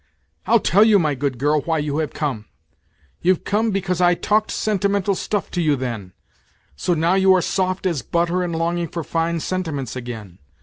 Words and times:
"I'll 0.47 0.59
tell 0.59 0.83
you, 0.83 0.97
my 0.97 1.13
good 1.13 1.37
girl, 1.37 1.61
why 1.61 1.77
you 1.77 1.99
have 1.99 2.11
come. 2.11 2.45
You've 3.21 3.43
come 3.43 3.69
because 3.69 4.01
I 4.01 4.15
talked 4.15 4.49
sentimental 4.49 5.13
stuff 5.13 5.51
to 5.51 5.61
you 5.61 5.75
then. 5.75 6.13
So 6.75 6.95
now 6.95 7.13
you 7.13 7.35
are 7.35 7.41
soft 7.43 7.85
as 7.85 8.01
butter 8.01 8.41
and 8.41 8.55
longing 8.55 8.87
for 8.87 9.03
fine 9.03 9.41
sentiments 9.41 9.95
again. 9.95 10.39